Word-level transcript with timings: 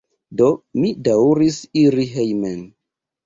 Do, 0.39 0.45
mi 0.77 0.89
daŭris 1.09 1.59
iri 1.83 2.05
hejmen. 2.17 2.59